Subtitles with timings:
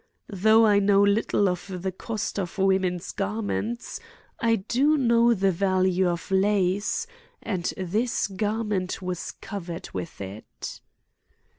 [0.33, 3.99] Though I know little of the cost of women's garments,
[4.39, 7.05] I do know the value of lace,
[7.43, 10.81] and this garment was covered with it.